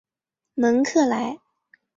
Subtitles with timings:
[0.55, 1.37] 蒙克莱。